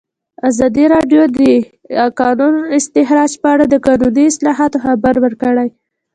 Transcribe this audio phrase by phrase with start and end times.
[0.49, 1.39] ازادي راډیو د د
[2.19, 5.67] کانونو استخراج په اړه د قانوني اصلاحاتو خبر ورکړی.